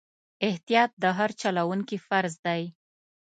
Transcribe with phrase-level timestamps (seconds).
[0.47, 2.63] احتیاط د هر چلوونکي فرض دی.